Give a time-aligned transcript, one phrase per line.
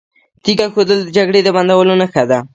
[0.43, 2.39] تیږه ایښودل د جګړې د بندولو نښه ده.